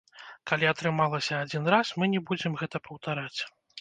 [0.51, 3.39] Калі атрымалася адзін раз, мы не будзем гэта паўтараць.